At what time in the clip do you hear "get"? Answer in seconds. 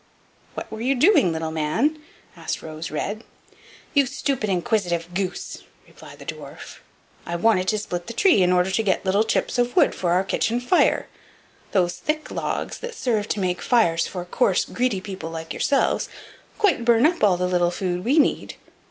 8.81-9.05